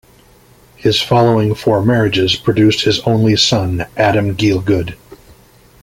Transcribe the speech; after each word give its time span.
His 0.77 0.99
following 0.99 1.53
four 1.53 1.85
marriages 1.85 2.35
produced 2.35 2.85
his 2.85 3.01
only 3.01 3.35
son, 3.35 3.85
Adam 3.95 4.35
Gielgud. 4.35 4.95